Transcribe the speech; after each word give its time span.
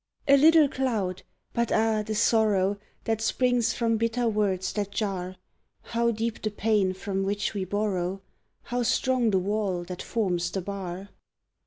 A 0.27 0.35
little 0.35 0.67
cloud! 0.67 1.21
but 1.53 1.71
ah, 1.71 2.01
the 2.01 2.15
sorrow 2.15 2.79
That 3.03 3.21
springs 3.21 3.75
from 3.75 3.97
bitter 3.97 4.27
words 4.27 4.73
that 4.73 4.89
jar; 4.89 5.35
How 5.83 6.09
deep 6.09 6.41
the 6.41 6.49
pain 6.49 6.93
from 6.93 7.21
which 7.21 7.53
we 7.53 7.65
borrow, 7.65 8.23
How 8.63 8.81
strong 8.81 9.29
the 9.29 9.37
wall 9.37 9.83
that 9.83 10.01
forms 10.01 10.49
the 10.49 10.61
bar! 10.61 11.09